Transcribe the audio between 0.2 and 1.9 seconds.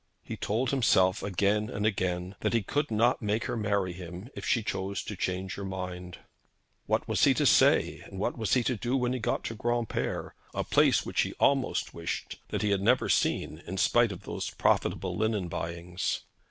He told himself again and